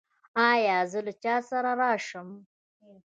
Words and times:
ایا 0.49 0.77
زه 0.91 0.99
له 1.05 1.13
چا 1.23 1.35
سره 1.49 1.71
راشم؟ 1.81 2.29